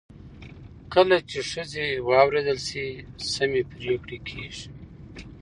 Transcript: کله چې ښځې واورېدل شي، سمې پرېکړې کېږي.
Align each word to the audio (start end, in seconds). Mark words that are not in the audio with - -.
کله 0.93 1.17
چې 1.29 1.39
ښځې 1.51 1.87
واورېدل 2.09 2.59
شي، 2.67 2.85
سمې 3.33 3.61
پرېکړې 3.71 4.17
کېږي. 4.27 4.67